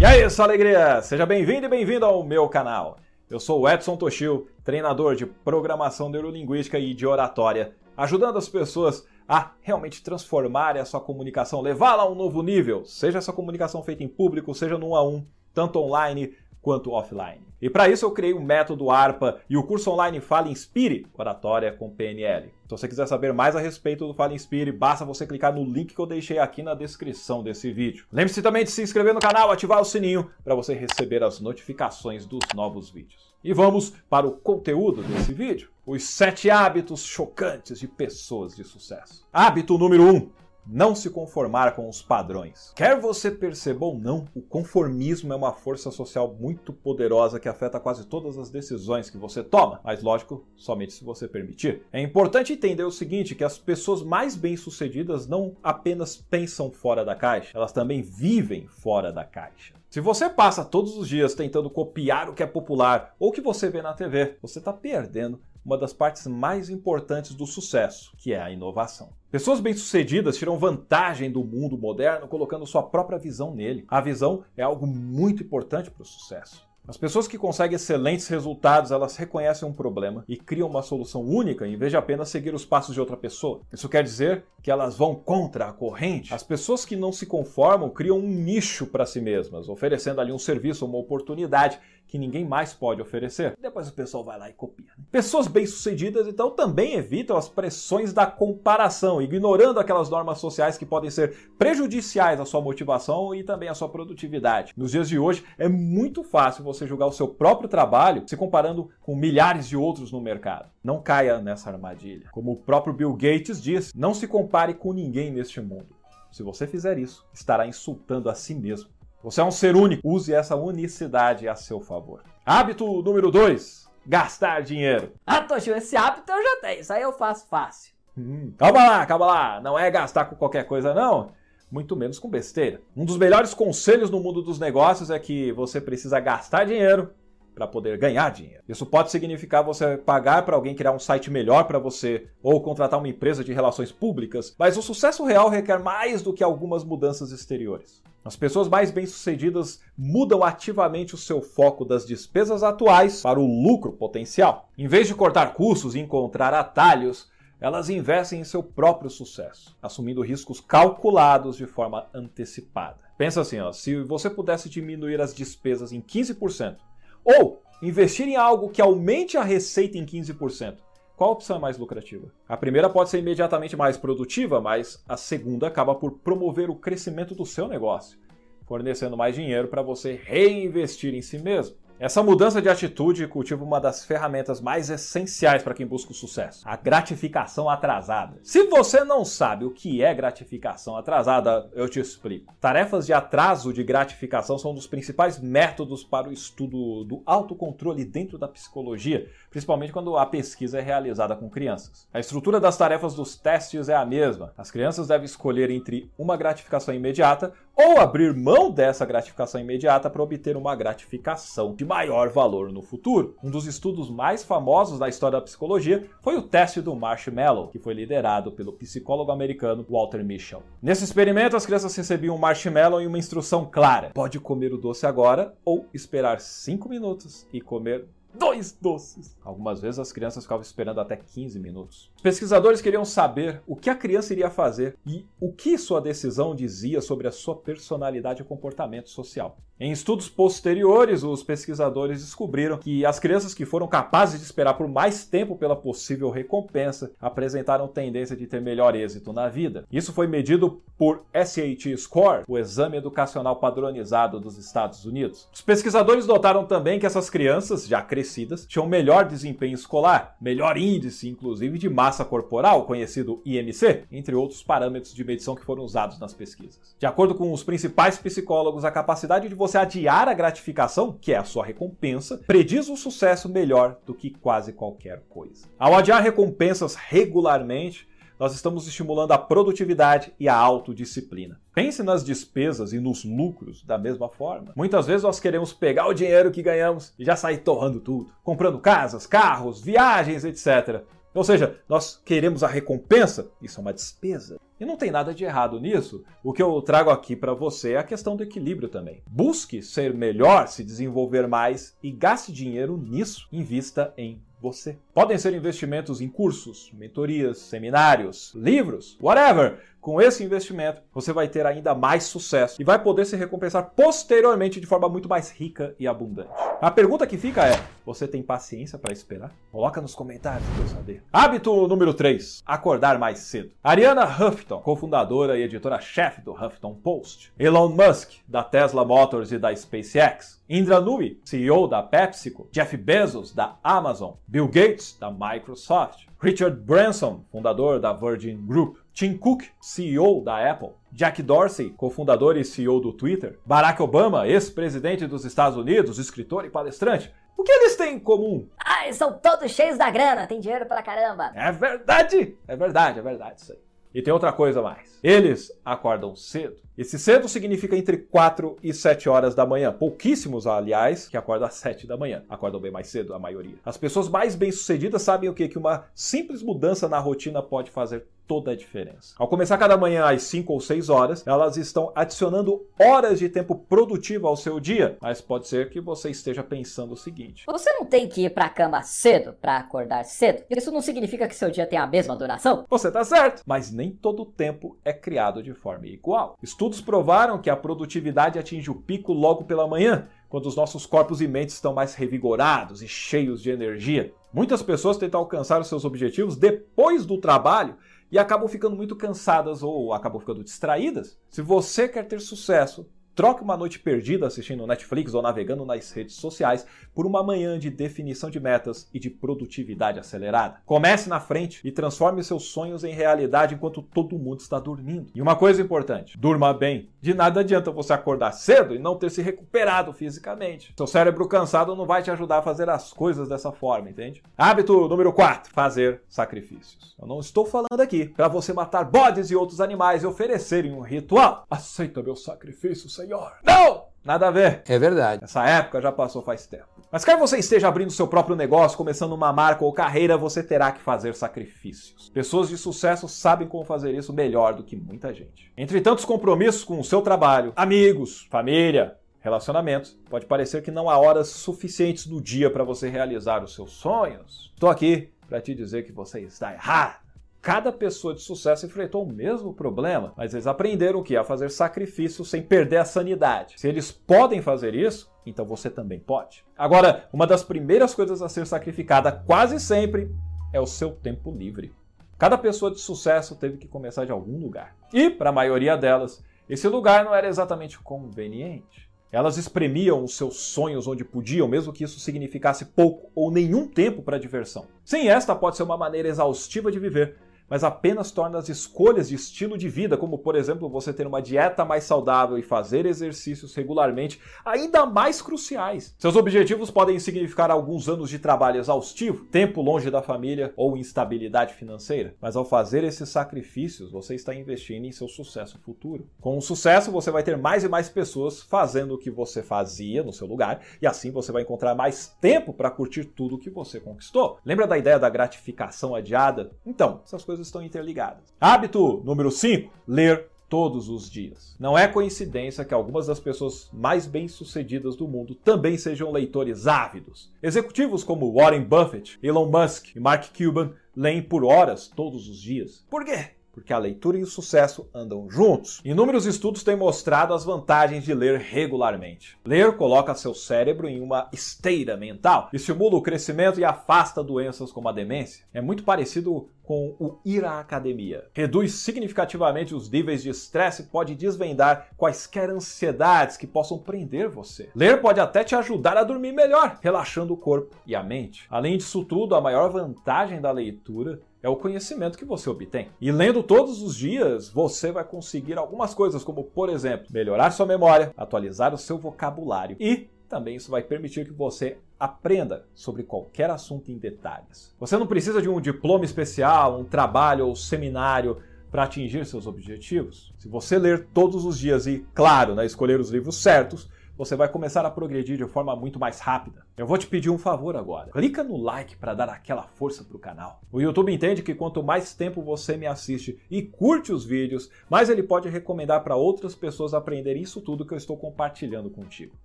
E 0.00 0.04
aí, 0.06 0.30
sua 0.30 0.46
alegria! 0.46 1.02
Seja 1.02 1.26
bem-vindo 1.26 1.66
e 1.66 1.68
bem-vindo 1.68 2.06
ao 2.06 2.24
meu 2.24 2.48
canal. 2.48 2.96
Eu 3.30 3.38
sou 3.38 3.60
o 3.60 3.68
Edson 3.68 3.96
Toshio, 3.96 4.48
treinador 4.64 5.14
de 5.14 5.26
programação 5.26 6.08
neurolinguística 6.08 6.78
e 6.78 6.94
de 6.94 7.06
oratória 7.06 7.74
ajudando 7.98 8.36
as 8.36 8.48
pessoas 8.48 9.04
a 9.28 9.50
realmente 9.60 10.04
transformarem 10.04 10.80
a 10.80 10.84
sua 10.84 11.00
comunicação, 11.00 11.60
levá-la 11.60 12.04
a 12.04 12.08
um 12.08 12.14
novo 12.14 12.42
nível, 12.42 12.84
seja 12.84 13.18
essa 13.18 13.32
comunicação 13.32 13.82
feita 13.82 14.04
em 14.04 14.08
público, 14.08 14.54
seja 14.54 14.78
no 14.78 14.90
um 14.90 14.94
a 14.94 15.02
um, 15.02 15.26
tanto 15.52 15.80
online 15.80 16.32
quanto 16.68 16.92
offline. 16.92 17.40
E 17.62 17.70
para 17.70 17.88
isso 17.88 18.04
eu 18.04 18.10
criei 18.10 18.34
o 18.34 18.42
método 18.42 18.90
ARPA 18.90 19.40
e 19.48 19.56
o 19.56 19.62
curso 19.62 19.90
online 19.90 20.20
Fale 20.20 20.50
Inspire, 20.50 21.06
oratória 21.16 21.72
com 21.72 21.88
PNL. 21.88 22.52
Se 22.64 22.70
você 22.70 22.86
quiser 22.86 23.08
saber 23.08 23.32
mais 23.32 23.56
a 23.56 23.58
respeito 23.58 24.06
do 24.06 24.12
Fale 24.12 24.34
Inspire, 24.34 24.70
basta 24.70 25.02
você 25.02 25.26
clicar 25.26 25.50
no 25.54 25.64
link 25.64 25.94
que 25.94 25.98
eu 25.98 26.04
deixei 26.04 26.38
aqui 26.38 26.62
na 26.62 26.74
descrição 26.74 27.42
desse 27.42 27.72
vídeo. 27.72 28.04
Lembre-se 28.12 28.42
também 28.42 28.64
de 28.64 28.70
se 28.70 28.82
inscrever 28.82 29.14
no 29.14 29.20
canal, 29.20 29.50
ativar 29.50 29.80
o 29.80 29.84
sininho 29.84 30.30
para 30.44 30.54
você 30.54 30.74
receber 30.74 31.24
as 31.24 31.40
notificações 31.40 32.26
dos 32.26 32.40
novos 32.54 32.90
vídeos. 32.90 33.34
E 33.42 33.54
vamos 33.54 33.94
para 34.10 34.26
o 34.26 34.32
conteúdo 34.32 35.02
desse 35.02 35.32
vídeo. 35.32 35.70
Os 35.86 36.02
7 36.04 36.50
hábitos 36.50 37.02
chocantes 37.02 37.80
de 37.80 37.88
pessoas 37.88 38.54
de 38.54 38.62
sucesso. 38.62 39.26
Hábito 39.32 39.78
número 39.78 40.02
1. 40.02 40.08
Um, 40.10 40.30
não 40.68 40.94
se 40.94 41.08
conformar 41.08 41.74
com 41.74 41.88
os 41.88 42.02
padrões. 42.02 42.72
Quer 42.76 43.00
você 43.00 43.30
perceba 43.30 43.86
ou 43.86 43.98
não, 43.98 44.26
o 44.34 44.42
conformismo 44.42 45.32
é 45.32 45.36
uma 45.36 45.52
força 45.52 45.90
social 45.90 46.36
muito 46.38 46.72
poderosa 46.72 47.40
que 47.40 47.48
afeta 47.48 47.80
quase 47.80 48.06
todas 48.06 48.36
as 48.36 48.50
decisões 48.50 49.08
que 49.08 49.16
você 49.16 49.42
toma, 49.42 49.80
mas 49.82 50.02
lógico, 50.02 50.46
somente 50.54 50.92
se 50.92 51.04
você 51.04 51.26
permitir. 51.26 51.82
É 51.92 52.00
importante 52.00 52.52
entender 52.52 52.84
o 52.84 52.90
seguinte, 52.90 53.34
que 53.34 53.44
as 53.44 53.58
pessoas 53.58 54.02
mais 54.02 54.36
bem-sucedidas 54.36 55.26
não 55.26 55.56
apenas 55.62 56.16
pensam 56.16 56.70
fora 56.70 57.04
da 57.04 57.14
caixa, 57.14 57.56
elas 57.56 57.72
também 57.72 58.02
vivem 58.02 58.66
fora 58.66 59.10
da 59.10 59.24
caixa. 59.24 59.78
Se 59.90 60.00
você 60.02 60.28
passa 60.28 60.66
todos 60.66 60.98
os 60.98 61.08
dias 61.08 61.34
tentando 61.34 61.70
copiar 61.70 62.28
o 62.28 62.34
que 62.34 62.42
é 62.42 62.46
popular 62.46 63.14
ou 63.18 63.30
o 63.30 63.32
que 63.32 63.40
você 63.40 63.70
vê 63.70 63.80
na 63.80 63.94
TV, 63.94 64.36
você 64.42 64.58
está 64.58 64.70
perdendo 64.70 65.40
uma 65.64 65.78
das 65.78 65.92
partes 65.92 66.26
mais 66.26 66.70
importantes 66.70 67.34
do 67.34 67.46
sucesso, 67.46 68.12
que 68.18 68.32
é 68.32 68.40
a 68.40 68.50
inovação. 68.50 69.10
Pessoas 69.30 69.60
bem-sucedidas 69.60 70.36
tiram 70.36 70.58
vantagem 70.58 71.30
do 71.30 71.44
mundo 71.44 71.76
moderno 71.78 72.28
colocando 72.28 72.66
sua 72.66 72.82
própria 72.82 73.18
visão 73.18 73.54
nele. 73.54 73.84
A 73.88 74.00
visão 74.00 74.44
é 74.56 74.62
algo 74.62 74.86
muito 74.86 75.42
importante 75.42 75.90
para 75.90 76.02
o 76.02 76.06
sucesso. 76.06 76.67
As 76.88 76.96
pessoas 76.96 77.28
que 77.28 77.36
conseguem 77.36 77.76
excelentes 77.76 78.26
resultados, 78.28 78.90
elas 78.90 79.14
reconhecem 79.14 79.68
um 79.68 79.74
problema 79.74 80.24
e 80.26 80.38
criam 80.38 80.66
uma 80.66 80.80
solução 80.80 81.20
única 81.20 81.66
em 81.66 81.76
vez 81.76 81.90
de 81.90 81.98
apenas 81.98 82.30
seguir 82.30 82.54
os 82.54 82.64
passos 82.64 82.94
de 82.94 83.00
outra 83.00 83.14
pessoa. 83.14 83.60
Isso 83.70 83.90
quer 83.90 84.02
dizer 84.02 84.46
que 84.62 84.70
elas 84.70 84.96
vão 84.96 85.14
contra 85.14 85.66
a 85.66 85.72
corrente. 85.72 86.32
As 86.32 86.42
pessoas 86.42 86.86
que 86.86 86.96
não 86.96 87.12
se 87.12 87.26
conformam 87.26 87.90
criam 87.90 88.18
um 88.18 88.26
nicho 88.26 88.86
para 88.86 89.04
si 89.04 89.20
mesmas, 89.20 89.68
oferecendo 89.68 90.22
ali 90.22 90.32
um 90.32 90.38
serviço, 90.38 90.86
uma 90.86 90.96
oportunidade 90.96 91.78
que 92.08 92.18
ninguém 92.18 92.44
mais 92.44 92.72
pode 92.72 93.02
oferecer. 93.02 93.54
Depois 93.60 93.86
o 93.88 93.92
pessoal 93.92 94.24
vai 94.24 94.38
lá 94.38 94.48
e 94.48 94.54
copia. 94.54 94.86
Né? 94.96 95.04
Pessoas 95.12 95.46
bem-sucedidas, 95.46 96.26
então, 96.26 96.50
também 96.50 96.94
evitam 96.94 97.36
as 97.36 97.48
pressões 97.48 98.12
da 98.12 98.26
comparação, 98.26 99.20
ignorando 99.20 99.78
aquelas 99.78 100.08
normas 100.08 100.38
sociais 100.38 100.78
que 100.78 100.86
podem 100.86 101.10
ser 101.10 101.52
prejudiciais 101.58 102.40
à 102.40 102.46
sua 102.46 102.62
motivação 102.62 103.34
e 103.34 103.44
também 103.44 103.68
à 103.68 103.74
sua 103.74 103.90
produtividade. 103.90 104.72
Nos 104.76 104.90
dias 104.90 105.08
de 105.08 105.18
hoje, 105.18 105.44
é 105.58 105.68
muito 105.68 106.24
fácil 106.24 106.64
você 106.64 106.77
julgar 106.86 107.06
o 107.06 107.12
seu 107.12 107.28
próprio 107.28 107.68
trabalho 107.68 108.22
se 108.26 108.36
comparando 108.36 108.90
com 109.00 109.16
milhares 109.16 109.68
de 109.68 109.76
outros 109.76 110.12
no 110.12 110.20
mercado. 110.20 110.70
Não 110.82 111.00
caia 111.00 111.38
nessa 111.38 111.70
armadilha. 111.70 112.28
Como 112.32 112.52
o 112.52 112.56
próprio 112.56 112.94
Bill 112.94 113.12
Gates 113.14 113.62
diz, 113.62 113.92
não 113.94 114.14
se 114.14 114.26
compare 114.26 114.74
com 114.74 114.92
ninguém 114.92 115.30
neste 115.30 115.60
mundo. 115.60 115.96
Se 116.30 116.42
você 116.42 116.66
fizer 116.66 116.98
isso, 116.98 117.26
estará 117.32 117.66
insultando 117.66 118.28
a 118.28 118.34
si 118.34 118.54
mesmo. 118.54 118.90
Você 119.22 119.40
é 119.40 119.44
um 119.44 119.50
ser 119.50 119.74
único. 119.74 120.06
Use 120.08 120.32
essa 120.32 120.54
unicidade 120.54 121.48
a 121.48 121.54
seu 121.54 121.80
favor. 121.80 122.22
Hábito 122.46 123.02
número 123.02 123.30
2. 123.30 123.88
Gastar 124.06 124.62
dinheiro. 124.62 125.12
Ah, 125.26 125.42
Toshio, 125.42 125.76
esse 125.76 125.96
hábito 125.96 126.30
eu 126.30 126.42
já 126.42 126.60
tenho. 126.60 126.80
Isso 126.80 126.92
aí 126.92 127.02
eu 127.02 127.12
faço 127.12 127.46
fácil. 127.48 127.92
Hum, 128.16 128.52
calma 128.56 128.84
lá, 128.84 129.06
calma 129.06 129.26
lá. 129.26 129.60
Não 129.60 129.78
é 129.78 129.90
gastar 129.90 130.26
com 130.26 130.36
qualquer 130.36 130.64
coisa, 130.64 130.94
não. 130.94 131.30
Muito 131.70 131.94
menos 131.94 132.18
com 132.18 132.28
besteira. 132.28 132.80
Um 132.96 133.04
dos 133.04 133.18
melhores 133.18 133.52
conselhos 133.52 134.10
no 134.10 134.20
mundo 134.20 134.42
dos 134.42 134.58
negócios 134.58 135.10
é 135.10 135.18
que 135.18 135.52
você 135.52 135.80
precisa 135.80 136.18
gastar 136.18 136.64
dinheiro 136.64 137.10
para 137.54 137.66
poder 137.66 137.98
ganhar 137.98 138.30
dinheiro. 138.30 138.62
Isso 138.68 138.86
pode 138.86 139.10
significar 139.10 139.64
você 139.64 139.96
pagar 139.96 140.44
para 140.44 140.54
alguém 140.54 140.76
criar 140.76 140.92
um 140.92 140.98
site 140.98 141.30
melhor 141.30 141.64
para 141.64 141.78
você 141.78 142.28
ou 142.40 142.62
contratar 142.62 142.98
uma 142.98 143.08
empresa 143.08 143.42
de 143.42 143.52
relações 143.52 143.90
públicas, 143.90 144.54
mas 144.56 144.78
o 144.78 144.82
sucesso 144.82 145.24
real 145.24 145.48
requer 145.48 145.78
mais 145.78 146.22
do 146.22 146.32
que 146.32 146.44
algumas 146.44 146.84
mudanças 146.84 147.32
exteriores. 147.32 148.00
As 148.24 148.36
pessoas 148.36 148.68
mais 148.68 148.90
bem-sucedidas 148.90 149.80
mudam 149.96 150.44
ativamente 150.44 151.14
o 151.14 151.18
seu 151.18 151.42
foco 151.42 151.84
das 151.84 152.06
despesas 152.06 152.62
atuais 152.62 153.22
para 153.22 153.40
o 153.40 153.46
lucro 153.46 153.92
potencial. 153.92 154.68
Em 154.78 154.86
vez 154.86 155.08
de 155.08 155.14
cortar 155.14 155.54
custos 155.54 155.94
e 155.94 155.98
encontrar 155.98 156.54
atalhos, 156.54 157.28
elas 157.60 157.90
investem 157.90 158.40
em 158.40 158.44
seu 158.44 158.62
próprio 158.62 159.10
sucesso, 159.10 159.76
assumindo 159.82 160.22
riscos 160.22 160.60
calculados 160.60 161.56
de 161.56 161.66
forma 161.66 162.08
antecipada. 162.14 162.98
Pensa 163.16 163.40
assim, 163.40 163.58
ó, 163.58 163.72
se 163.72 164.00
você 164.02 164.30
pudesse 164.30 164.68
diminuir 164.68 165.20
as 165.20 165.34
despesas 165.34 165.92
em 165.92 166.00
15%, 166.00 166.76
ou 167.24 167.60
investir 167.82 168.26
em 168.26 168.36
algo 168.36 168.70
que 168.70 168.80
aumente 168.80 169.36
a 169.36 169.42
receita 169.42 169.98
em 169.98 170.06
15%. 170.06 170.76
Qual 171.16 171.32
opção 171.32 171.56
é 171.56 171.60
mais 171.60 171.76
lucrativa? 171.76 172.32
A 172.48 172.56
primeira 172.56 172.88
pode 172.88 173.10
ser 173.10 173.18
imediatamente 173.18 173.76
mais 173.76 173.96
produtiva, 173.96 174.60
mas 174.60 175.02
a 175.08 175.16
segunda 175.16 175.66
acaba 175.66 175.94
por 175.94 176.12
promover 176.12 176.70
o 176.70 176.76
crescimento 176.76 177.34
do 177.34 177.44
seu 177.44 177.66
negócio, 177.66 178.18
fornecendo 178.66 179.16
mais 179.16 179.34
dinheiro 179.34 179.66
para 179.66 179.82
você 179.82 180.12
reinvestir 180.14 181.14
em 181.14 181.20
si 181.20 181.38
mesmo. 181.38 181.76
Essa 182.00 182.22
mudança 182.22 182.62
de 182.62 182.68
atitude 182.68 183.26
cultiva 183.26 183.64
uma 183.64 183.80
das 183.80 184.04
ferramentas 184.04 184.60
mais 184.60 184.88
essenciais 184.88 185.64
para 185.64 185.74
quem 185.74 185.84
busca 185.84 186.12
o 186.12 186.14
sucesso: 186.14 186.62
a 186.64 186.76
gratificação 186.76 187.68
atrasada. 187.68 188.38
Se 188.44 188.62
você 188.68 189.02
não 189.02 189.24
sabe 189.24 189.64
o 189.64 189.72
que 189.72 190.00
é 190.00 190.14
gratificação 190.14 190.96
atrasada, 190.96 191.68
eu 191.74 191.88
te 191.88 191.98
explico. 191.98 192.54
Tarefas 192.60 193.04
de 193.04 193.12
atraso 193.12 193.72
de 193.72 193.82
gratificação 193.82 194.56
são 194.56 194.70
um 194.70 194.74
dos 194.74 194.86
principais 194.86 195.40
métodos 195.40 196.04
para 196.04 196.28
o 196.28 196.32
estudo 196.32 197.02
do 197.02 197.20
autocontrole 197.26 198.04
dentro 198.04 198.38
da 198.38 198.46
psicologia, 198.46 199.28
principalmente 199.50 199.92
quando 199.92 200.16
a 200.16 200.24
pesquisa 200.24 200.78
é 200.78 200.82
realizada 200.82 201.34
com 201.34 201.50
crianças. 201.50 202.06
A 202.14 202.20
estrutura 202.20 202.60
das 202.60 202.76
tarefas 202.76 203.14
dos 203.14 203.36
testes 203.36 203.88
é 203.88 203.96
a 203.96 204.06
mesma. 204.06 204.52
As 204.56 204.70
crianças 204.70 205.08
devem 205.08 205.24
escolher 205.24 205.68
entre 205.68 206.08
uma 206.16 206.36
gratificação 206.36 206.94
imediata 206.94 207.52
ou 207.74 208.00
abrir 208.00 208.34
mão 208.34 208.70
dessa 208.70 209.04
gratificação 209.04 209.60
imediata 209.60 210.08
para 210.08 210.22
obter 210.22 210.56
uma 210.56 210.76
gratificação 210.76 211.74
de 211.74 211.87
maior 211.88 212.28
valor 212.28 212.70
no 212.70 212.82
futuro. 212.82 213.34
Um 213.42 213.50
dos 213.50 213.66
estudos 213.66 214.10
mais 214.10 214.44
famosos 214.44 214.98
da 214.98 215.08
história 215.08 215.38
da 215.38 215.44
psicologia 215.44 216.06
foi 216.20 216.36
o 216.36 216.42
teste 216.42 216.82
do 216.82 216.94
marshmallow, 216.94 217.68
que 217.68 217.78
foi 217.78 217.94
liderado 217.94 218.52
pelo 218.52 218.74
psicólogo 218.74 219.32
americano 219.32 219.86
Walter 219.88 220.22
Mischel. 220.22 220.62
Nesse 220.82 221.04
experimento, 221.04 221.56
as 221.56 221.64
crianças 221.64 221.96
recebiam 221.96 222.36
um 222.36 222.38
marshmallow 222.38 223.00
e 223.00 223.06
uma 223.06 223.16
instrução 223.16 223.64
clara: 223.64 224.10
pode 224.12 224.38
comer 224.38 224.74
o 224.74 224.76
doce 224.76 225.06
agora 225.06 225.54
ou 225.64 225.86
esperar 225.94 226.40
5 226.40 226.90
minutos 226.90 227.46
e 227.50 227.58
comer 227.58 228.06
dois 228.34 228.76
doces. 228.78 229.34
Algumas 229.42 229.80
vezes 229.80 229.98
as 229.98 230.12
crianças 230.12 230.44
ficavam 230.44 230.62
esperando 230.62 231.00
até 231.00 231.16
15 231.16 231.58
minutos. 231.58 232.12
Os 232.16 232.22
pesquisadores 232.22 232.82
queriam 232.82 233.04
saber 233.04 233.62
o 233.66 233.74
que 233.74 233.88
a 233.88 233.94
criança 233.94 234.34
iria 234.34 234.50
fazer 234.50 234.96
e 235.06 235.24
o 235.40 235.52
que 235.52 235.78
sua 235.78 236.00
decisão 236.00 236.54
dizia 236.54 237.00
sobre 237.00 237.26
a 237.26 237.32
sua 237.32 237.56
personalidade 237.56 238.42
e 238.42 238.44
comportamento 238.44 239.08
social. 239.08 239.56
Em 239.80 239.92
estudos 239.92 240.28
posteriores, 240.28 241.22
os 241.22 241.44
pesquisadores 241.44 242.20
descobriram 242.20 242.78
que 242.78 243.06
as 243.06 243.20
crianças 243.20 243.54
que 243.54 243.64
foram 243.64 243.86
capazes 243.86 244.40
de 244.40 244.44
esperar 244.44 244.74
por 244.74 244.88
mais 244.88 245.24
tempo 245.24 245.54
pela 245.54 245.76
possível 245.76 246.30
recompensa 246.30 247.12
apresentaram 247.20 247.86
tendência 247.86 248.34
de 248.34 248.48
ter 248.48 248.60
melhor 248.60 248.96
êxito 248.96 249.32
na 249.32 249.48
vida. 249.48 249.84
Isso 249.92 250.12
foi 250.12 250.26
medido 250.26 250.82
por 250.96 251.22
SAT 251.32 251.96
Score, 251.96 252.42
o 252.48 252.58
exame 252.58 252.96
educacional 252.96 253.54
padronizado 253.54 254.40
dos 254.40 254.58
Estados 254.58 255.04
Unidos. 255.04 255.48
Os 255.54 255.62
pesquisadores 255.62 256.26
notaram 256.26 256.66
também 256.66 256.98
que 256.98 257.06
essas 257.06 257.30
crianças, 257.30 257.86
já 257.86 258.02
crescidas, 258.02 258.66
tinham 258.66 258.84
melhor 258.84 259.26
desempenho 259.26 259.74
escolar, 259.74 260.36
melhor 260.40 260.76
índice, 260.76 261.28
inclusive, 261.28 261.78
de 261.78 261.88
massa 261.88 262.24
corporal, 262.24 262.84
conhecido 262.84 263.40
IMC, 263.44 264.06
entre 264.10 264.34
outros 264.34 264.60
parâmetros 264.60 265.14
de 265.14 265.22
medição 265.22 265.54
que 265.54 265.64
foram 265.64 265.84
usados 265.84 266.18
nas 266.18 266.34
pesquisas. 266.34 266.80
De 266.98 267.06
acordo 267.06 267.36
com 267.36 267.52
os 267.52 267.62
principais 267.62 268.18
psicólogos, 268.18 268.84
a 268.84 268.90
capacidade 268.90 269.48
de 269.48 269.54
você 269.54 269.67
você 269.68 269.78
adiar 269.78 270.28
a 270.28 270.34
gratificação, 270.34 271.12
que 271.12 271.32
é 271.32 271.36
a 271.36 271.44
sua 271.44 271.64
recompensa, 271.64 272.38
prediz 272.46 272.88
o 272.88 272.96
sucesso 272.96 273.48
melhor 273.48 273.98
do 274.06 274.14
que 274.14 274.30
quase 274.30 274.72
qualquer 274.72 275.22
coisa. 275.28 275.66
Ao 275.78 275.94
adiar 275.94 276.22
recompensas 276.22 276.94
regularmente, 276.94 278.08
nós 278.38 278.54
estamos 278.54 278.86
estimulando 278.86 279.32
a 279.32 279.38
produtividade 279.38 280.32
e 280.38 280.48
a 280.48 280.54
autodisciplina. 280.54 281.60
Pense 281.74 282.02
nas 282.02 282.24
despesas 282.24 282.92
e 282.92 283.00
nos 283.00 283.24
lucros 283.24 283.82
da 283.84 283.98
mesma 283.98 284.28
forma. 284.28 284.72
Muitas 284.74 285.06
vezes 285.06 285.24
nós 285.24 285.40
queremos 285.40 285.72
pegar 285.72 286.06
o 286.06 286.14
dinheiro 286.14 286.50
que 286.50 286.62
ganhamos 286.62 287.12
e 287.18 287.24
já 287.24 287.36
sair 287.36 287.58
torrando 287.58 288.00
tudo, 288.00 288.32
comprando 288.42 288.78
casas, 288.78 289.26
carros, 289.26 289.82
viagens, 289.82 290.44
etc. 290.44 291.02
Ou 291.34 291.44
seja, 291.44 291.78
nós 291.88 292.20
queremos 292.24 292.62
a 292.62 292.68
recompensa, 292.68 293.50
isso 293.60 293.80
é 293.80 293.82
uma 293.82 293.92
despesa. 293.92 294.58
E 294.80 294.84
não 294.84 294.96
tem 294.96 295.10
nada 295.10 295.34
de 295.34 295.44
errado 295.44 295.80
nisso. 295.80 296.24
O 296.42 296.52
que 296.52 296.62
eu 296.62 296.80
trago 296.82 297.10
aqui 297.10 297.34
para 297.34 297.52
você 297.52 297.92
é 297.92 297.98
a 297.98 298.04
questão 298.04 298.36
do 298.36 298.42
equilíbrio 298.42 298.88
também. 298.88 299.22
Busque 299.26 299.82
ser 299.82 300.14
melhor, 300.14 300.68
se 300.68 300.84
desenvolver 300.84 301.48
mais 301.48 301.96
e 302.02 302.10
gaste 302.10 302.52
dinheiro 302.52 302.96
nisso. 302.96 303.48
Invista 303.52 304.14
em 304.16 304.40
você. 304.60 304.96
Podem 305.14 305.38
ser 305.38 305.54
investimentos 305.54 306.20
em 306.20 306.28
cursos, 306.28 306.92
mentorias, 306.92 307.58
seminários, 307.58 308.52
livros, 308.54 309.16
whatever. 309.20 309.80
Com 310.08 310.22
esse 310.22 310.42
investimento, 310.42 311.02
você 311.12 311.34
vai 311.34 311.48
ter 311.48 311.66
ainda 311.66 311.94
mais 311.94 312.24
sucesso 312.24 312.80
e 312.80 312.84
vai 312.84 312.98
poder 312.98 313.26
se 313.26 313.36
recompensar 313.36 313.90
posteriormente 313.94 314.80
de 314.80 314.86
forma 314.86 315.06
muito 315.06 315.28
mais 315.28 315.50
rica 315.50 315.94
e 316.00 316.08
abundante. 316.08 316.48
A 316.80 316.90
pergunta 316.90 317.26
que 317.26 317.36
fica 317.36 317.66
é: 317.66 317.78
você 318.06 318.26
tem 318.26 318.42
paciência 318.42 318.98
para 318.98 319.12
esperar? 319.12 319.52
Coloca 319.70 320.00
nos 320.00 320.14
comentários 320.14 320.66
para 320.66 320.82
eu 320.82 320.88
saber. 320.88 321.22
Hábito 321.30 321.86
número 321.86 322.14
3: 322.14 322.62
acordar 322.64 323.18
mais 323.18 323.40
cedo. 323.40 323.72
Ariana 323.84 324.24
Huffington, 324.24 324.80
cofundadora 324.80 325.58
e 325.58 325.62
editora-chefe 325.62 326.40
do 326.40 326.52
Huffington 326.52 326.94
Post. 326.94 327.52
Elon 327.58 327.90
Musk, 327.90 328.30
da 328.48 328.64
Tesla 328.64 329.04
Motors 329.04 329.52
e 329.52 329.58
da 329.58 329.76
SpaceX. 329.76 330.58
Indra 330.70 331.02
Nooyi, 331.02 331.38
CEO 331.44 331.86
da 331.86 332.02
PepsiCo. 332.02 332.66
Jeff 332.72 332.96
Bezos, 332.96 333.52
da 333.52 333.76
Amazon. 333.84 334.36
Bill 334.46 334.68
Gates, 334.68 335.18
da 335.20 335.30
Microsoft. 335.30 336.27
Richard 336.40 336.76
Branson, 336.76 337.44
fundador 337.50 337.98
da 337.98 338.12
Virgin 338.12 338.64
Group. 338.64 338.98
Tim 339.12 339.36
Cook, 339.36 339.64
CEO 339.80 340.40
da 340.44 340.70
Apple. 340.70 340.90
Jack 341.10 341.42
Dorsey, 341.42 341.90
cofundador 341.90 342.56
e 342.56 342.64
CEO 342.64 343.00
do 343.00 343.12
Twitter. 343.12 343.58
Barack 343.66 344.00
Obama, 344.00 344.46
ex-presidente 344.46 345.26
dos 345.26 345.44
Estados 345.44 345.76
Unidos, 345.76 346.16
escritor 346.16 346.64
e 346.64 346.70
palestrante. 346.70 347.34
O 347.56 347.64
que 347.64 347.72
eles 347.72 347.96
têm 347.96 348.14
em 348.14 348.20
comum? 348.20 348.68
Ah, 348.78 349.06
eles 349.06 349.16
são 349.16 349.32
todos 349.32 349.72
cheios 349.72 349.98
da 349.98 350.08
grana, 350.12 350.46
tem 350.46 350.60
dinheiro 350.60 350.86
pra 350.86 351.02
caramba. 351.02 351.50
É 351.56 351.72
verdade! 351.72 352.56
É 352.68 352.76
verdade, 352.76 353.18
é 353.18 353.22
verdade 353.22 353.60
isso 353.60 353.72
aí. 353.72 353.87
E 354.18 354.22
tem 354.22 354.32
outra 354.32 354.52
coisa 354.52 354.82
mais. 354.82 355.16
Eles 355.22 355.70
acordam 355.84 356.34
cedo. 356.34 356.78
Esse 356.98 357.16
cedo 357.20 357.48
significa 357.48 357.96
entre 357.96 358.16
4 358.16 358.76
e 358.82 358.92
7 358.92 359.28
horas 359.28 359.54
da 359.54 359.64
manhã. 359.64 359.92
Pouquíssimos, 359.92 360.66
aliás, 360.66 361.28
que 361.28 361.36
acordam 361.36 361.68
às 361.68 361.74
7 361.74 362.04
da 362.04 362.16
manhã. 362.16 362.42
Acordam 362.48 362.80
bem 362.80 362.90
mais 362.90 363.06
cedo, 363.06 363.32
a 363.32 363.38
maioria. 363.38 363.76
As 363.84 363.96
pessoas 363.96 364.28
mais 364.28 364.56
bem-sucedidas 364.56 365.22
sabem 365.22 365.48
o 365.48 365.54
que? 365.54 365.68
Que 365.68 365.78
uma 365.78 366.06
simples 366.16 366.64
mudança 366.64 367.08
na 367.08 367.20
rotina 367.20 367.62
pode 367.62 367.92
fazer 367.92 368.26
toda 368.48 368.72
a 368.72 368.76
diferença. 368.76 369.34
Ao 369.38 369.46
começar 369.46 369.76
cada 369.76 369.96
manhã 369.96 370.24
às 370.24 370.42
5 370.44 370.72
ou 370.72 370.80
6 370.80 371.10
horas, 371.10 371.46
elas 371.46 371.76
estão 371.76 372.10
adicionando 372.16 372.86
horas 372.98 373.38
de 373.38 373.48
tempo 373.48 373.76
produtivo 373.76 374.48
ao 374.48 374.56
seu 374.56 374.80
dia. 374.80 375.18
Mas 375.20 375.42
pode 375.42 375.68
ser 375.68 375.90
que 375.90 376.00
você 376.00 376.30
esteja 376.30 376.64
pensando 376.64 377.12
o 377.12 377.16
seguinte: 377.16 377.64
Você 377.66 377.92
não 377.92 378.06
tem 378.06 378.26
que 378.26 378.46
ir 378.46 378.50
pra 378.50 378.70
cama 378.70 379.02
cedo 379.02 379.52
pra 379.60 379.76
acordar 379.76 380.24
cedo? 380.24 380.64
Isso 380.70 380.90
não 380.90 381.02
significa 381.02 381.46
que 381.46 381.54
seu 381.54 381.70
dia 381.70 381.86
tem 381.86 381.98
a 381.98 382.06
mesma 382.06 382.34
duração? 382.34 382.84
Você 382.88 383.12
tá 383.12 383.22
certo, 383.22 383.62
mas 383.66 383.92
nem 383.92 384.10
todo 384.10 384.42
o 384.42 384.46
tempo 384.46 384.96
é 385.04 385.12
criado 385.12 385.62
de 385.62 385.74
forma 385.74 386.06
igual. 386.06 386.56
Estudos 386.62 387.02
provaram 387.02 387.60
que 387.60 387.68
a 387.68 387.76
produtividade 387.76 388.58
atinge 388.58 388.90
o 388.90 388.94
pico 388.94 389.34
logo 389.34 389.64
pela 389.64 389.86
manhã, 389.86 390.26
quando 390.48 390.64
os 390.64 390.76
nossos 390.76 391.04
corpos 391.04 391.42
e 391.42 391.46
mentes 391.46 391.74
estão 391.74 391.92
mais 391.92 392.14
revigorados 392.14 393.02
e 393.02 393.08
cheios 393.08 393.60
de 393.60 393.70
energia. 393.70 394.32
Muitas 394.52 394.82
pessoas 394.82 395.18
tentam 395.18 395.40
alcançar 395.40 395.78
os 395.78 395.88
seus 395.88 396.06
objetivos 396.06 396.56
depois 396.56 397.26
do 397.26 397.36
trabalho 397.36 397.96
e 398.30 398.38
acabam 398.38 398.68
ficando 398.68 398.96
muito 398.96 399.16
cansadas 399.16 399.82
ou 399.82 400.12
acabam 400.12 400.40
ficando 400.40 400.62
distraídas. 400.62 401.38
Se 401.48 401.62
você 401.62 402.08
quer 402.08 402.26
ter 402.26 402.40
sucesso, 402.40 403.08
Troque 403.38 403.62
uma 403.62 403.76
noite 403.76 404.00
perdida 404.00 404.48
assistindo 404.48 404.84
Netflix 404.84 405.32
ou 405.32 405.40
navegando 405.40 405.84
nas 405.84 406.10
redes 406.10 406.34
sociais 406.34 406.84
por 407.14 407.24
uma 407.24 407.40
manhã 407.40 407.78
de 407.78 407.88
definição 407.88 408.50
de 408.50 408.58
metas 408.58 409.08
e 409.14 409.20
de 409.20 409.30
produtividade 409.30 410.18
acelerada. 410.18 410.80
Comece 410.84 411.28
na 411.28 411.38
frente 411.38 411.80
e 411.86 411.92
transforme 411.92 412.42
seus 412.42 412.64
sonhos 412.64 413.04
em 413.04 413.12
realidade 413.12 413.76
enquanto 413.76 414.02
todo 414.02 414.36
mundo 414.36 414.58
está 414.58 414.80
dormindo. 414.80 415.30
E 415.32 415.40
uma 415.40 415.54
coisa 415.54 415.80
importante: 415.80 416.36
durma 416.36 416.74
bem. 416.74 417.10
De 417.20 417.32
nada 417.32 417.60
adianta 417.60 417.92
você 417.92 418.12
acordar 418.12 418.50
cedo 418.50 418.92
e 418.92 418.98
não 418.98 419.14
ter 419.14 419.30
se 419.30 419.40
recuperado 419.40 420.12
fisicamente. 420.12 420.92
Seu 420.96 421.06
cérebro 421.06 421.46
cansado 421.46 421.94
não 421.94 422.06
vai 422.06 422.24
te 422.24 422.32
ajudar 422.32 422.58
a 422.58 422.62
fazer 422.62 422.90
as 422.90 423.12
coisas 423.12 423.48
dessa 423.48 423.70
forma, 423.70 424.10
entende? 424.10 424.42
Hábito 424.56 425.06
número 425.06 425.32
4: 425.32 425.72
fazer 425.72 426.22
sacrifícios. 426.28 427.14
Eu 427.16 427.28
não 427.28 427.38
estou 427.38 427.64
falando 427.64 428.00
aqui 428.00 428.26
para 428.26 428.48
você 428.48 428.72
matar 428.72 429.04
bodes 429.04 429.48
e 429.52 429.54
outros 429.54 429.80
animais 429.80 430.24
e 430.24 430.26
oferecerem 430.26 430.92
um 430.92 431.02
ritual. 431.02 431.64
Aceita 431.70 432.20
meu 432.20 432.34
sacrifício, 432.34 433.08
Senhor. 433.08 433.27
Não! 433.62 434.08
Nada 434.24 434.48
a 434.48 434.50
ver. 434.50 434.82
É 434.86 434.98
verdade. 434.98 435.44
Essa 435.44 435.66
época 435.66 436.02
já 436.02 436.12
passou 436.12 436.42
faz 436.42 436.66
tempo. 436.66 436.86
Mas 437.10 437.24
quer 437.24 437.38
você 437.38 437.58
esteja 437.58 437.88
abrindo 437.88 438.10
seu 438.10 438.28
próprio 438.28 438.54
negócio, 438.54 438.98
começando 438.98 439.32
uma 439.32 439.52
marca 439.52 439.84
ou 439.84 439.92
carreira, 439.92 440.36
você 440.36 440.62
terá 440.62 440.92
que 440.92 441.00
fazer 441.00 441.34
sacrifícios. 441.34 442.28
Pessoas 442.28 442.68
de 442.68 442.76
sucesso 442.76 443.26
sabem 443.26 443.66
como 443.66 443.84
fazer 443.84 444.14
isso 444.14 444.32
melhor 444.32 444.74
do 444.74 444.84
que 444.84 444.94
muita 444.94 445.32
gente. 445.32 445.72
Entre 445.76 446.00
tantos 446.02 446.26
compromissos 446.26 446.84
com 446.84 447.00
o 447.00 447.04
seu 447.04 447.22
trabalho, 447.22 447.72
amigos, 447.74 448.46
família, 448.50 449.16
relacionamentos, 449.40 450.18
pode 450.28 450.44
parecer 450.44 450.82
que 450.82 450.90
não 450.90 451.08
há 451.08 451.16
horas 451.16 451.48
suficientes 451.48 452.26
no 452.26 452.40
dia 452.42 452.70
para 452.70 452.84
você 452.84 453.08
realizar 453.08 453.64
os 453.64 453.74
seus 453.74 453.92
sonhos. 453.92 454.70
Estou 454.74 454.90
aqui 454.90 455.32
para 455.48 455.60
te 455.62 455.74
dizer 455.74 456.02
que 456.02 456.12
você 456.12 456.40
está 456.40 456.74
errado. 456.74 457.27
Cada 457.60 457.90
pessoa 457.90 458.34
de 458.34 458.40
sucesso 458.40 458.86
enfrentou 458.86 459.24
o 459.24 459.32
mesmo 459.32 459.74
problema, 459.74 460.32
mas 460.36 460.54
eles 460.54 460.66
aprenderam 460.66 461.22
que? 461.22 461.36
A 461.36 461.42
fazer 461.42 461.70
sacrifícios 461.70 462.48
sem 462.48 462.62
perder 462.62 462.98
a 462.98 463.04
sanidade. 463.04 463.74
Se 463.76 463.88
eles 463.88 464.12
podem 464.12 464.62
fazer 464.62 464.94
isso, 464.94 465.30
então 465.44 465.66
você 465.66 465.90
também 465.90 466.20
pode. 466.20 466.64
Agora, 466.76 467.28
uma 467.32 467.46
das 467.46 467.64
primeiras 467.64 468.14
coisas 468.14 468.40
a 468.40 468.48
ser 468.48 468.66
sacrificada 468.66 469.32
quase 469.32 469.80
sempre 469.80 470.30
é 470.72 470.80
o 470.80 470.86
seu 470.86 471.10
tempo 471.10 471.50
livre. 471.50 471.92
Cada 472.38 472.56
pessoa 472.56 472.92
de 472.92 473.00
sucesso 473.00 473.56
teve 473.56 473.76
que 473.76 473.88
começar 473.88 474.24
de 474.24 474.30
algum 474.30 474.58
lugar. 474.58 474.94
E, 475.12 475.28
para 475.28 475.50
a 475.50 475.52
maioria 475.52 475.96
delas, 475.96 476.44
esse 476.68 476.86
lugar 476.86 477.24
não 477.24 477.34
era 477.34 477.48
exatamente 477.48 477.98
conveniente. 477.98 479.08
Elas 479.30 479.58
espremiam 479.58 480.22
os 480.22 480.36
seus 480.36 480.56
sonhos 480.56 481.06
onde 481.06 481.24
podiam, 481.24 481.68
mesmo 481.68 481.92
que 481.92 482.04
isso 482.04 482.20
significasse 482.20 482.86
pouco 482.86 483.30
ou 483.34 483.50
nenhum 483.50 483.86
tempo 483.86 484.22
para 484.22 484.38
diversão. 484.38 484.86
Sim, 485.04 485.28
esta 485.28 485.54
pode 485.54 485.76
ser 485.76 485.82
uma 485.82 485.98
maneira 485.98 486.28
exaustiva 486.28 486.90
de 486.90 486.98
viver, 486.98 487.36
mas 487.68 487.84
apenas 487.84 488.30
torna 488.30 488.58
as 488.58 488.68
escolhas 488.68 489.28
de 489.28 489.34
estilo 489.34 489.76
de 489.76 489.88
vida, 489.88 490.16
como 490.16 490.38
por 490.38 490.56
exemplo 490.56 490.88
você 490.88 491.12
ter 491.12 491.26
uma 491.26 491.42
dieta 491.42 491.84
mais 491.84 492.04
saudável 492.04 492.58
e 492.58 492.62
fazer 492.62 493.06
exercícios 493.06 493.74
regularmente, 493.74 494.40
ainda 494.64 495.06
mais 495.06 495.42
cruciais. 495.42 496.14
Seus 496.18 496.36
objetivos 496.36 496.90
podem 496.90 497.18
significar 497.18 497.70
alguns 497.70 498.08
anos 498.08 498.30
de 498.30 498.38
trabalho 498.38 498.78
exaustivo, 498.78 499.44
tempo 499.46 499.82
longe 499.82 500.10
da 500.10 500.22
família 500.22 500.72
ou 500.76 500.96
instabilidade 500.96 501.74
financeira, 501.74 502.34
mas 502.40 502.56
ao 502.56 502.64
fazer 502.64 503.04
esses 503.04 503.28
sacrifícios, 503.28 504.10
você 504.10 504.34
está 504.34 504.54
investindo 504.54 505.04
em 505.04 505.12
seu 505.12 505.28
sucesso 505.28 505.78
futuro. 505.78 506.26
Com 506.40 506.56
o 506.56 506.62
sucesso, 506.62 507.10
você 507.10 507.30
vai 507.30 507.42
ter 507.42 507.56
mais 507.56 507.84
e 507.84 507.88
mais 507.88 508.08
pessoas 508.08 508.62
fazendo 508.62 509.14
o 509.14 509.18
que 509.18 509.30
você 509.30 509.62
fazia 509.62 510.22
no 510.22 510.32
seu 510.32 510.46
lugar, 510.46 510.80
e 511.00 511.06
assim 511.06 511.30
você 511.30 511.52
vai 511.52 511.62
encontrar 511.62 511.94
mais 511.94 512.36
tempo 512.40 512.72
para 512.72 512.90
curtir 512.90 513.24
tudo 513.24 513.56
o 513.56 513.58
que 513.58 513.70
você 513.70 514.00
conquistou. 514.00 514.58
Lembra 514.64 514.86
da 514.86 514.98
ideia 514.98 515.18
da 515.18 515.28
gratificação 515.28 516.14
adiada? 516.14 516.70
Então, 516.86 517.20
essas 517.24 517.44
coisas 517.44 517.57
estão 517.58 517.82
interligadas. 517.82 518.44
Hábito 518.60 519.22
número 519.24 519.50
5: 519.50 519.92
ler 520.06 520.48
todos 520.68 521.08
os 521.08 521.30
dias. 521.30 521.74
Não 521.78 521.96
é 521.96 522.06
coincidência 522.06 522.84
que 522.84 522.94
algumas 522.94 523.26
das 523.26 523.40
pessoas 523.40 523.88
mais 523.92 524.26
bem-sucedidas 524.26 525.16
do 525.16 525.26
mundo 525.26 525.54
também 525.54 525.96
sejam 525.96 526.30
leitores 526.30 526.86
ávidos. 526.86 527.50
Executivos 527.62 528.22
como 528.22 528.52
Warren 528.52 528.84
Buffett, 528.84 529.38
Elon 529.42 529.70
Musk 529.70 530.14
e 530.14 530.20
Mark 530.20 530.46
Cuban 530.56 530.92
leem 531.16 531.42
por 531.42 531.64
horas 531.64 532.08
todos 532.08 532.48
os 532.48 532.60
dias. 532.60 533.04
Por 533.10 533.24
quê? 533.24 533.57
Porque 533.78 533.92
a 533.92 533.98
leitura 533.98 534.38
e 534.38 534.42
o 534.42 534.46
sucesso 534.46 535.08
andam 535.14 535.48
juntos. 535.48 536.00
Inúmeros 536.04 536.46
estudos 536.46 536.82
têm 536.82 536.96
mostrado 536.96 537.54
as 537.54 537.64
vantagens 537.64 538.24
de 538.24 538.34
ler 538.34 538.58
regularmente. 538.58 539.58
Ler 539.64 539.96
coloca 539.96 540.34
seu 540.34 540.54
cérebro 540.54 541.08
em 541.08 541.20
uma 541.20 541.48
esteira 541.52 542.16
mental, 542.16 542.68
estimula 542.72 543.16
o 543.16 543.22
crescimento 543.22 543.80
e 543.80 543.84
afasta 543.84 544.42
doenças 544.42 544.92
como 544.92 545.08
a 545.08 545.12
demência. 545.12 545.64
É 545.72 545.80
muito 545.80 546.04
parecido 546.04 546.68
com 546.88 547.14
o 547.20 547.38
ir 547.44 547.66
à 547.66 547.80
academia. 547.80 548.46
Reduz 548.54 548.94
significativamente 548.94 549.94
os 549.94 550.10
níveis 550.10 550.42
de 550.42 550.48
estresse 550.48 551.02
e 551.02 551.04
pode 551.04 551.34
desvendar 551.34 552.08
quaisquer 552.16 552.70
ansiedades 552.70 553.58
que 553.58 553.66
possam 553.66 553.98
prender 553.98 554.48
você. 554.48 554.88
Ler 554.94 555.20
pode 555.20 555.38
até 555.38 555.62
te 555.62 555.74
ajudar 555.74 556.16
a 556.16 556.24
dormir 556.24 556.52
melhor, 556.52 556.98
relaxando 557.02 557.52
o 557.52 557.58
corpo 557.58 557.94
e 558.06 558.16
a 558.16 558.22
mente. 558.22 558.66
Além 558.70 558.96
disso 558.96 559.22
tudo, 559.22 559.54
a 559.54 559.60
maior 559.60 559.90
vantagem 559.90 560.62
da 560.62 560.70
leitura 560.70 561.38
é 561.62 561.68
o 561.68 561.76
conhecimento 561.76 562.38
que 562.38 562.44
você 562.44 562.68
obtém. 562.70 563.08
E 563.20 563.32
lendo 563.32 563.62
todos 563.62 564.02
os 564.02 564.16
dias, 564.16 564.68
você 564.68 565.10
vai 565.10 565.24
conseguir 565.24 565.78
algumas 565.78 566.14
coisas, 566.14 566.44
como, 566.44 566.64
por 566.64 566.88
exemplo, 566.88 567.26
melhorar 567.30 567.70
sua 567.70 567.86
memória, 567.86 568.32
atualizar 568.36 568.94
o 568.94 568.98
seu 568.98 569.18
vocabulário 569.18 569.96
e 569.98 570.28
também 570.48 570.76
isso 570.76 570.90
vai 570.90 571.02
permitir 571.02 571.44
que 571.44 571.52
você 571.52 571.98
aprenda 572.18 572.86
sobre 572.94 573.22
qualquer 573.22 573.70
assunto 573.70 574.10
em 574.10 574.16
detalhes. 574.16 574.94
Você 574.98 575.16
não 575.18 575.26
precisa 575.26 575.60
de 575.60 575.68
um 575.68 575.80
diploma 575.80 576.24
especial, 576.24 576.98
um 576.98 577.04
trabalho 577.04 577.66
ou 577.66 577.76
seminário 577.76 578.56
para 578.90 579.02
atingir 579.02 579.44
seus 579.44 579.66
objetivos. 579.66 580.52
Se 580.56 580.66
você 580.66 580.98
ler 580.98 581.26
todos 581.34 581.66
os 581.66 581.78
dias 581.78 582.06
e, 582.06 582.24
claro, 582.34 582.74
né, 582.74 582.86
escolher 582.86 583.20
os 583.20 583.30
livros 583.30 583.56
certos, 583.56 584.08
você 584.38 584.54
vai 584.54 584.68
começar 584.68 585.04
a 585.04 585.10
progredir 585.10 585.58
de 585.58 585.66
forma 585.66 585.96
muito 585.96 586.16
mais 586.16 586.38
rápida. 586.38 586.86
Eu 586.96 587.08
vou 587.08 587.18
te 587.18 587.26
pedir 587.26 587.50
um 587.50 587.58
favor 587.58 587.96
agora. 587.96 588.30
Clica 588.30 588.62
no 588.62 588.76
like 588.76 589.16
para 589.16 589.34
dar 589.34 589.48
aquela 589.48 589.82
força 589.82 590.22
para 590.22 590.36
o 590.36 590.40
canal. 590.40 590.80
O 590.92 591.00
YouTube 591.00 591.34
entende 591.34 591.60
que 591.60 591.74
quanto 591.74 592.04
mais 592.04 592.34
tempo 592.34 592.62
você 592.62 592.96
me 592.96 593.06
assiste 593.06 593.60
e 593.68 593.82
curte 593.82 594.32
os 594.32 594.44
vídeos, 594.44 594.88
mais 595.10 595.28
ele 595.28 595.42
pode 595.42 595.68
recomendar 595.68 596.22
para 596.22 596.36
outras 596.36 596.76
pessoas 596.76 597.12
aprenderem 597.12 597.62
isso 597.62 597.80
tudo 597.80 598.06
que 598.06 598.14
eu 598.14 598.18
estou 598.18 598.36
compartilhando 598.36 599.10
contigo. 599.10 599.56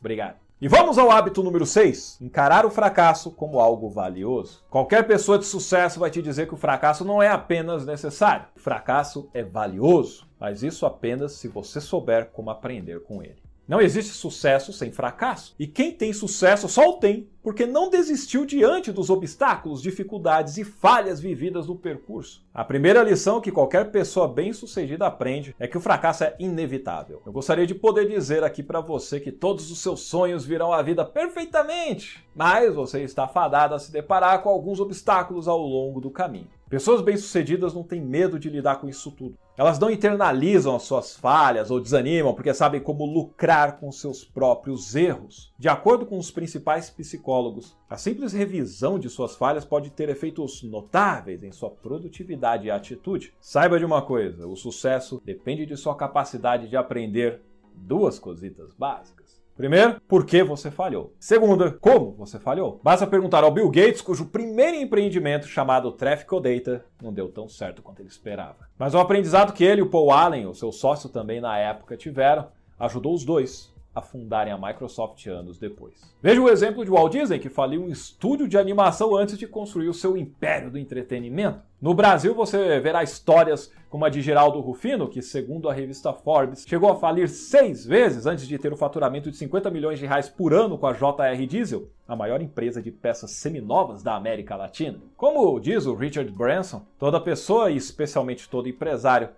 Obrigado. 0.00 0.36
E 0.60 0.66
vamos 0.66 0.98
ao 0.98 1.10
hábito 1.10 1.42
número 1.42 1.64
6: 1.64 2.18
encarar 2.20 2.66
o 2.66 2.70
fracasso 2.70 3.30
como 3.30 3.60
algo 3.60 3.88
valioso. 3.88 4.64
Qualquer 4.68 5.06
pessoa 5.06 5.38
de 5.38 5.46
sucesso 5.46 6.00
vai 6.00 6.10
te 6.10 6.20
dizer 6.20 6.48
que 6.48 6.54
o 6.54 6.58
fracasso 6.58 7.04
não 7.04 7.22
é 7.22 7.28
apenas 7.28 7.86
necessário, 7.86 8.46
o 8.56 8.60
fracasso 8.60 9.30
é 9.32 9.42
valioso, 9.42 10.26
mas 10.38 10.62
isso 10.62 10.84
apenas 10.84 11.32
se 11.32 11.48
você 11.48 11.80
souber 11.80 12.30
como 12.32 12.50
aprender 12.50 13.00
com 13.04 13.22
ele. 13.22 13.40
Não 13.66 13.80
existe 13.80 14.12
sucesso 14.12 14.72
sem 14.72 14.90
fracasso. 14.90 15.54
E 15.58 15.66
quem 15.66 15.92
tem 15.92 16.12
sucesso 16.12 16.68
só 16.68 16.88
o 16.90 16.94
tem 16.94 17.28
porque 17.42 17.64
não 17.66 17.88
desistiu 17.88 18.44
diante 18.44 18.92
dos 18.92 19.08
obstáculos, 19.08 19.80
dificuldades 19.80 20.58
e 20.58 20.64
falhas 20.64 21.20
vividas 21.20 21.66
no 21.66 21.76
percurso. 21.76 22.44
A 22.52 22.64
primeira 22.64 23.02
lição 23.02 23.40
que 23.40 23.52
qualquer 23.52 23.90
pessoa 23.90 24.28
bem-sucedida 24.28 25.06
aprende 25.06 25.54
é 25.58 25.66
que 25.66 25.78
o 25.78 25.80
fracasso 25.80 26.24
é 26.24 26.34
inevitável. 26.38 27.22
Eu 27.24 27.32
gostaria 27.32 27.66
de 27.66 27.74
poder 27.74 28.08
dizer 28.08 28.44
aqui 28.44 28.62
para 28.62 28.80
você 28.80 29.20
que 29.20 29.32
todos 29.32 29.70
os 29.70 29.78
seus 29.78 30.00
sonhos 30.00 30.44
virão 30.44 30.72
à 30.72 30.82
vida 30.82 31.04
perfeitamente, 31.04 32.24
mas 32.34 32.74
você 32.74 33.02
está 33.02 33.26
fadado 33.26 33.74
a 33.74 33.78
se 33.78 33.90
deparar 33.92 34.42
com 34.42 34.48
alguns 34.48 34.80
obstáculos 34.80 35.48
ao 35.48 35.58
longo 35.58 36.00
do 36.00 36.10
caminho. 36.10 36.50
Pessoas 36.70 37.02
bem-sucedidas 37.02 37.74
não 37.74 37.82
têm 37.82 38.00
medo 38.00 38.38
de 38.38 38.48
lidar 38.48 38.76
com 38.76 38.88
isso 38.88 39.10
tudo. 39.10 39.36
Elas 39.56 39.76
não 39.80 39.90
internalizam 39.90 40.76
as 40.76 40.84
suas 40.84 41.16
falhas 41.16 41.68
ou 41.68 41.80
desanimam 41.80 42.32
porque 42.32 42.54
sabem 42.54 42.80
como 42.80 43.04
lucrar 43.04 43.80
com 43.80 43.90
seus 43.90 44.22
próprios 44.24 44.94
erros. 44.94 45.52
De 45.58 45.68
acordo 45.68 46.06
com 46.06 46.16
os 46.16 46.30
principais 46.30 46.88
psicólogos, 46.88 47.76
a 47.88 47.96
simples 47.96 48.32
revisão 48.32 49.00
de 49.00 49.10
suas 49.10 49.34
falhas 49.34 49.64
pode 49.64 49.90
ter 49.90 50.08
efeitos 50.10 50.62
notáveis 50.62 51.42
em 51.42 51.50
sua 51.50 51.70
produtividade 51.70 52.68
e 52.68 52.70
atitude. 52.70 53.34
Saiba 53.40 53.76
de 53.76 53.84
uma 53.84 54.00
coisa: 54.00 54.46
o 54.46 54.54
sucesso 54.54 55.20
depende 55.24 55.66
de 55.66 55.76
sua 55.76 55.96
capacidade 55.96 56.68
de 56.68 56.76
aprender 56.76 57.42
duas 57.74 58.16
cositas 58.16 58.72
básicas. 58.74 59.39
Primeiro, 59.60 60.00
por 60.08 60.24
que 60.24 60.42
você 60.42 60.70
falhou? 60.70 61.14
Segunda, 61.20 61.70
como 61.70 62.12
você 62.12 62.38
falhou? 62.38 62.80
Basta 62.82 63.06
perguntar 63.06 63.44
ao 63.44 63.50
Bill 63.50 63.68
Gates, 63.68 64.00
cujo 64.00 64.24
primeiro 64.24 64.74
empreendimento, 64.78 65.46
chamado 65.46 65.92
Traffic 65.92 66.30
Data, 66.40 66.82
não 67.02 67.12
deu 67.12 67.28
tão 67.28 67.46
certo 67.46 67.82
quanto 67.82 68.00
ele 68.00 68.08
esperava. 68.08 68.66
Mas 68.78 68.94
o 68.94 68.98
aprendizado 68.98 69.52
que 69.52 69.62
ele 69.62 69.80
e 69.80 69.82
o 69.82 69.90
Paul 69.90 70.12
Allen, 70.12 70.46
o 70.46 70.54
seu 70.54 70.72
sócio 70.72 71.10
também 71.10 71.42
na 71.42 71.58
época, 71.58 71.94
tiveram, 71.94 72.48
ajudou 72.78 73.12
os 73.12 73.22
dois 73.22 73.70
a 73.94 74.00
fundarem 74.00 74.52
a 74.52 74.58
Microsoft 74.58 75.26
anos 75.26 75.58
depois. 75.58 76.14
Veja 76.22 76.40
o 76.40 76.48
exemplo 76.48 76.84
de 76.84 76.90
Walt 76.90 77.12
Disney, 77.12 77.38
que 77.38 77.48
faliu 77.48 77.82
um 77.82 77.88
estúdio 77.88 78.46
de 78.46 78.56
animação 78.56 79.16
antes 79.16 79.36
de 79.36 79.46
construir 79.46 79.88
o 79.88 79.94
seu 79.94 80.16
império 80.16 80.70
do 80.70 80.78
entretenimento. 80.78 81.60
No 81.80 81.94
Brasil, 81.94 82.34
você 82.34 82.78
verá 82.78 83.02
histórias 83.02 83.72
como 83.88 84.04
a 84.04 84.08
de 84.08 84.22
Geraldo 84.22 84.60
Rufino, 84.60 85.08
que, 85.08 85.20
segundo 85.20 85.68
a 85.68 85.72
revista 85.72 86.12
Forbes, 86.12 86.64
chegou 86.68 86.92
a 86.92 86.96
falir 86.96 87.28
seis 87.28 87.84
vezes 87.84 88.26
antes 88.26 88.46
de 88.46 88.58
ter 88.58 88.72
o 88.72 88.76
faturamento 88.76 89.30
de 89.30 89.36
50 89.36 89.70
milhões 89.70 89.98
de 89.98 90.06
reais 90.06 90.28
por 90.28 90.54
ano 90.54 90.78
com 90.78 90.86
a 90.86 90.92
JR 90.92 91.46
Diesel, 91.48 91.88
a 92.06 92.14
maior 92.14 92.40
empresa 92.40 92.80
de 92.80 92.92
peças 92.92 93.32
seminovas 93.32 94.02
da 94.02 94.14
América 94.14 94.54
Latina. 94.54 94.98
Como 95.16 95.58
diz 95.58 95.86
o 95.86 95.94
Richard 95.94 96.30
Branson, 96.30 96.86
toda 96.98 97.20
pessoa, 97.20 97.70
e 97.70 97.76
especialmente 97.76 98.48
todo 98.48 98.68
empresário, 98.68 99.30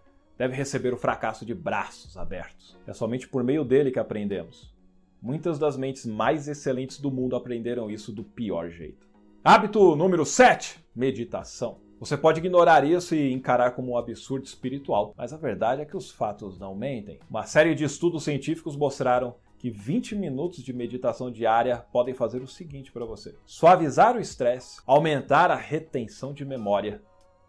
deve 0.43 0.57
receber 0.57 0.93
o 0.93 0.97
fracasso 0.97 1.47
de 1.47 1.55
braços 1.55 2.17
abertos. 2.17 2.77
É 2.85 2.93
somente 2.93 3.29
por 3.29 3.45
meio 3.45 3.65
dele 3.65 3.93
que 3.93 3.99
aprendemos. 4.01 4.75
Muitas 5.23 5.57
das 5.57 5.77
mentes 5.77 6.05
mais 6.05 6.49
excelentes 6.49 6.99
do 6.99 7.13
mundo 7.13 7.37
aprenderam 7.37 7.89
isso 7.89 8.13
do 8.13 8.25
pior 8.25 8.69
jeito. 8.69 9.07
Hábito 9.45 9.95
número 9.95 10.27
7: 10.27 10.85
meditação. 10.97 11.79
Você 12.01 12.17
pode 12.17 12.41
ignorar 12.41 12.85
isso 12.85 13.15
e 13.15 13.33
encarar 13.33 13.71
como 13.71 13.93
um 13.93 13.97
absurdo 13.97 14.45
espiritual, 14.45 15.15
mas 15.17 15.33
a 15.33 15.37
verdade 15.37 15.83
é 15.83 15.85
que 15.85 15.97
os 15.97 16.11
fatos 16.11 16.59
não 16.59 16.75
mentem. 16.75 17.21
Uma 17.31 17.47
série 17.47 17.77
de 17.77 17.85
estudos 17.85 18.25
científicos 18.25 18.75
mostraram 18.75 19.37
que 19.57 19.71
20 19.71 20.17
minutos 20.17 20.61
de 20.61 20.73
meditação 20.73 21.31
diária 21.31 21.87
podem 21.93 22.15
fazer 22.15 22.43
o 22.43 22.49
seguinte 22.49 22.91
para 22.91 23.05
você: 23.05 23.37
suavizar 23.47 24.17
o 24.17 24.21
estresse, 24.21 24.83
aumentar 24.89 25.53
a 25.53 25.57
retenção 25.57 26.35
de 26.35 26.45
memória 26.45 27.01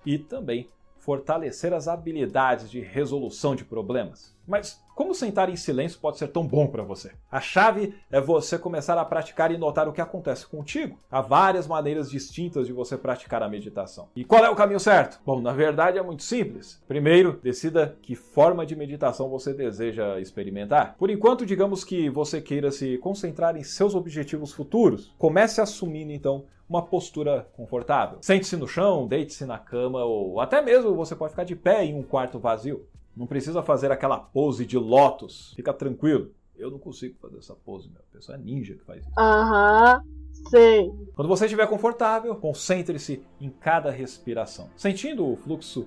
e 0.05 0.19
também 0.19 0.67
fortalecer 1.03 1.74
as 1.74 1.89
habilidades 1.89 2.72
de 2.72 2.79
resolução 2.79 3.55
de 3.55 3.65
problemas. 3.65 4.33
Mas 4.48 4.81
como 4.95 5.13
sentar 5.13 5.50
em 5.50 5.55
silêncio 5.55 6.00
pode 6.00 6.17
ser 6.17 6.29
tão 6.29 6.48
bom 6.48 6.67
para 6.67 6.83
você? 6.83 7.12
A 7.29 7.41
chave 7.41 7.93
é 8.12 8.22
você 8.22 8.57
começar 8.57 8.98
a 8.98 9.03
praticar 9.03 9.51
e 9.51 9.57
notar 9.57 9.88
o 9.88 9.91
que 9.91 10.00
acontece 10.00 10.48
contigo. 10.48 10.98
Há 11.12 11.19
várias 11.19 11.67
maneiras 11.67 12.10
distintas 12.10 12.67
de 12.67 12.74
você 12.74 12.98
praticar 12.98 13.43
a 13.43 13.50
meditação. 13.50 14.07
E 14.15 14.24
qual 14.24 14.45
é 14.45 14.50
o 14.50 14.55
caminho 14.55 14.79
certo? 14.79 15.19
Bom, 15.25 15.41
na 15.41 15.51
verdade 15.51 15.98
é 15.98 16.01
muito 16.01 16.24
simples. 16.24 16.81
Primeiro, 16.88 17.39
decida 17.43 17.98
que 18.01 18.15
forma 18.15 18.65
de 18.65 18.75
meditação 18.75 19.29
você 19.29 19.53
deseja 19.53 20.19
experimentar. 20.19 20.95
Por 20.98 21.10
enquanto, 21.10 21.45
digamos 21.45 21.83
que 21.83 22.10
você 22.10 22.39
queira 22.39 22.72
se 22.72 22.98
concentrar 23.00 23.57
em 23.57 23.63
seus 23.63 23.93
objetivos 23.93 24.53
futuros. 24.53 25.13
Comece 25.17 25.60
assumindo 25.60 26.12
então 26.13 26.45
uma 26.74 26.82
postura 26.82 27.48
confortável. 27.56 28.18
Sente-se 28.22 28.58
no 28.58 28.68
chão, 28.68 29.08
deite-se 29.08 29.46
na 29.46 29.60
cama 29.60 30.03
ou 30.03 30.39
até 30.39 30.60
mesmo 30.60 30.96
você 30.96 31.15
pode 31.15 31.32
ficar 31.32 31.44
de 31.44 31.56
pé 31.56 31.86
em 31.86 31.94
um 31.94 32.01
quarto 32.01 32.39
vazio. 32.39 32.88
Não 33.15 33.27
precisa 33.27 33.62
fazer 33.62 33.92
aquela 33.92 34.18
pose 34.18 34.65
de 34.65 34.75
lótus. 34.75 35.53
Fica 35.56 35.72
tranquilo. 35.72 36.32
Eu 36.56 36.72
não 36.72 36.80
consigo 36.80 37.15
fazer 37.20 37.38
essa 37.38 37.53
pose, 37.53 37.89
meu. 37.89 38.01
A 38.01 38.13
pessoa 38.13 38.38
é 38.38 38.42
ninja 38.42 38.74
que 38.74 38.84
faz 38.84 39.01
isso. 39.01 39.20
Aham, 39.20 40.01
sei. 40.50 40.92
Quando 41.15 41.27
você 41.27 41.46
estiver 41.46 41.68
confortável, 41.68 42.36
concentre-se 42.36 43.24
em 43.39 43.51
cada 43.51 43.92
respiração, 43.92 44.70
sentindo 44.75 45.27
o 45.27 45.36
fluxo 45.36 45.86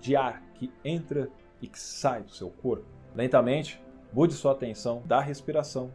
de 0.00 0.16
ar 0.16 0.42
que 0.54 0.70
entra 0.84 1.30
e 1.62 1.66
que 1.66 1.80
sai 1.80 2.22
do 2.22 2.30
seu 2.30 2.50
corpo. 2.50 2.84
Lentamente, 3.14 3.80
mude 4.12 4.34
sua 4.34 4.52
atenção 4.52 5.02
da 5.06 5.20
respiração 5.20 5.90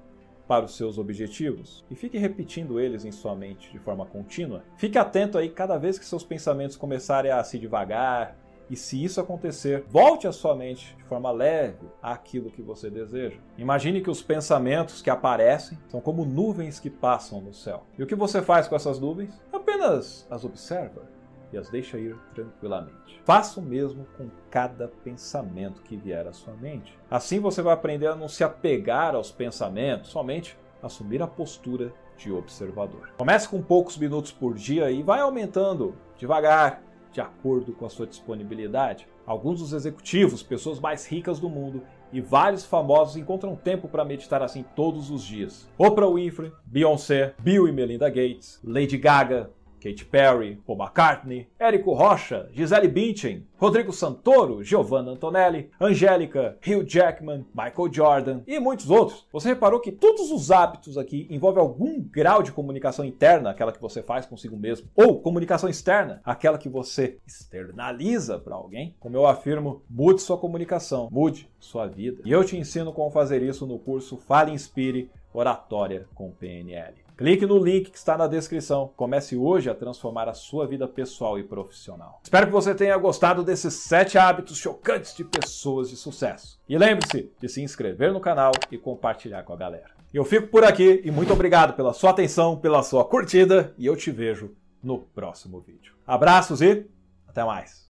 para 0.51 0.65
os 0.65 0.75
seus 0.75 0.97
objetivos 0.97 1.85
e 1.89 1.95
fique 1.95 2.17
repetindo 2.17 2.77
eles 2.77 3.05
em 3.05 3.11
sua 3.13 3.33
mente 3.33 3.71
de 3.71 3.79
forma 3.79 4.05
contínua. 4.05 4.65
Fique 4.75 4.97
atento 4.97 5.37
aí 5.37 5.47
cada 5.47 5.77
vez 5.77 5.97
que 5.97 6.03
seus 6.03 6.25
pensamentos 6.25 6.75
começarem 6.75 7.31
a 7.31 7.41
se 7.41 7.57
devagar, 7.57 8.35
e 8.69 8.75
se 8.75 9.01
isso 9.01 9.21
acontecer, 9.21 9.85
volte 9.87 10.27
a 10.27 10.31
sua 10.33 10.53
mente 10.53 10.93
de 10.97 11.03
forma 11.05 11.31
leve 11.31 11.87
àquilo 12.03 12.51
que 12.51 12.61
você 12.61 12.89
deseja. 12.89 13.37
Imagine 13.57 14.01
que 14.01 14.09
os 14.09 14.21
pensamentos 14.21 15.01
que 15.01 15.09
aparecem 15.09 15.79
são 15.87 16.01
como 16.01 16.25
nuvens 16.25 16.81
que 16.81 16.89
passam 16.89 17.39
no 17.39 17.53
céu. 17.53 17.85
E 17.97 18.03
o 18.03 18.07
que 18.07 18.15
você 18.15 18.41
faz 18.41 18.67
com 18.67 18.75
essas 18.75 18.99
nuvens? 18.99 19.41
Apenas 19.53 20.27
as 20.29 20.43
observa 20.43 21.03
e 21.51 21.57
as 21.57 21.69
deixa 21.69 21.97
ir 21.97 22.15
tranquilamente. 22.33 23.21
Faça 23.23 23.59
o 23.59 23.63
mesmo 23.63 24.05
com 24.17 24.29
cada 24.49 24.87
pensamento 24.87 25.81
que 25.81 25.97
vier 25.97 26.27
à 26.27 26.33
sua 26.33 26.53
mente. 26.53 26.97
Assim 27.09 27.39
você 27.39 27.61
vai 27.61 27.73
aprender 27.73 28.07
a 28.07 28.15
não 28.15 28.27
se 28.27 28.43
apegar 28.43 29.15
aos 29.15 29.31
pensamentos, 29.31 30.09
somente 30.09 30.57
assumir 30.81 31.21
a 31.21 31.27
postura 31.27 31.93
de 32.17 32.31
observador. 32.31 33.11
Comece 33.17 33.47
com 33.47 33.61
poucos 33.61 33.97
minutos 33.97 34.31
por 34.31 34.53
dia 34.53 34.89
e 34.91 35.01
vai 35.01 35.19
aumentando 35.19 35.95
devagar 36.17 36.83
de 37.11 37.19
acordo 37.19 37.73
com 37.73 37.85
a 37.85 37.89
sua 37.89 38.07
disponibilidade. 38.07 39.07
Alguns 39.25 39.59
dos 39.59 39.73
executivos, 39.73 40.41
pessoas 40.41 40.79
mais 40.79 41.05
ricas 41.05 41.39
do 41.39 41.49
mundo 41.49 41.83
e 42.11 42.19
vários 42.19 42.65
famosos 42.65 43.15
encontram 43.15 43.55
tempo 43.55 43.87
para 43.87 44.05
meditar 44.05 44.41
assim 44.41 44.63
todos 44.75 45.09
os 45.09 45.23
dias. 45.23 45.69
Oprah 45.77 46.09
Winfrey, 46.09 46.51
Beyoncé, 46.65 47.33
Bill 47.39 47.67
e 47.67 47.71
Melinda 47.71 48.09
Gates, 48.09 48.59
Lady 48.63 48.97
Gaga, 48.97 49.51
Katy 49.81 50.05
Perry, 50.05 50.61
Paul 50.65 50.77
McCartney, 50.77 51.47
Érico 51.59 51.93
Rocha, 51.93 52.47
Gisele 52.53 52.87
Bündchen, 52.87 53.45
Rodrigo 53.57 53.91
Santoro, 53.91 54.63
Giovanna 54.63 55.11
Antonelli, 55.11 55.69
Angélica, 55.79 56.57
Hugh 56.65 56.85
Jackman, 56.87 57.45
Michael 57.53 57.91
Jordan 57.91 58.41
e 58.45 58.59
muitos 58.59 58.89
outros. 58.89 59.27
Você 59.31 59.49
reparou 59.49 59.79
que 59.79 59.91
todos 59.91 60.31
os 60.31 60.51
hábitos 60.51 60.97
aqui 60.97 61.27
envolvem 61.29 61.61
algum 61.61 61.99
grau 61.99 62.43
de 62.43 62.51
comunicação 62.51 63.03
interna, 63.03 63.49
aquela 63.49 63.71
que 63.71 63.81
você 63.81 64.03
faz 64.03 64.25
consigo 64.25 64.55
mesmo, 64.55 64.87
ou 64.95 65.19
comunicação 65.19 65.69
externa, 65.69 66.21
aquela 66.23 66.57
que 66.57 66.69
você 66.69 67.17
externaliza 67.25 68.37
para 68.37 68.55
alguém? 68.55 68.95
Como 68.99 69.15
eu 69.15 69.25
afirmo, 69.25 69.81
mude 69.89 70.21
sua 70.21 70.37
comunicação, 70.37 71.09
mude 71.11 71.49
sua 71.59 71.87
vida. 71.87 72.21
E 72.23 72.31
eu 72.31 72.43
te 72.43 72.55
ensino 72.55 72.93
como 72.93 73.09
fazer 73.09 73.41
isso 73.41 73.65
no 73.65 73.79
curso 73.79 74.17
Fale 74.17 74.51
Inspire 74.51 75.09
Oratória 75.33 76.07
com 76.13 76.29
PNL. 76.31 76.95
Clique 77.21 77.45
no 77.45 77.63
link 77.63 77.91
que 77.91 77.97
está 77.99 78.17
na 78.17 78.25
descrição. 78.25 78.91
Comece 78.97 79.37
hoje 79.37 79.69
a 79.69 79.75
transformar 79.75 80.27
a 80.27 80.33
sua 80.33 80.65
vida 80.65 80.87
pessoal 80.87 81.37
e 81.37 81.43
profissional. 81.43 82.19
Espero 82.23 82.47
que 82.47 82.51
você 82.51 82.73
tenha 82.73 82.97
gostado 82.97 83.43
desses 83.43 83.75
7 83.75 84.17
hábitos 84.17 84.57
chocantes 84.57 85.15
de 85.15 85.23
pessoas 85.23 85.91
de 85.91 85.95
sucesso. 85.95 86.59
E 86.67 86.75
lembre-se 86.75 87.31
de 87.39 87.47
se 87.47 87.61
inscrever 87.61 88.11
no 88.11 88.19
canal 88.19 88.51
e 88.71 88.77
compartilhar 88.77 89.43
com 89.43 89.53
a 89.53 89.55
galera. 89.55 89.91
Eu 90.11 90.25
fico 90.25 90.47
por 90.47 90.63
aqui 90.63 90.99
e 91.05 91.11
muito 91.11 91.31
obrigado 91.31 91.75
pela 91.75 91.93
sua 91.93 92.09
atenção, 92.09 92.57
pela 92.57 92.81
sua 92.81 93.05
curtida 93.05 93.71
e 93.77 93.85
eu 93.85 93.95
te 93.95 94.09
vejo 94.09 94.55
no 94.81 94.97
próximo 94.97 95.59
vídeo. 95.61 95.93
Abraços 96.07 96.59
e 96.59 96.87
até 97.27 97.43
mais! 97.43 97.79